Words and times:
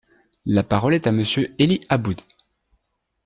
La 0.47 0.63
parole 0.63 0.95
est 0.95 1.05
à 1.05 1.11
Monsieur 1.11 1.53
Élie 1.59 1.81
Aboud. 1.89 2.19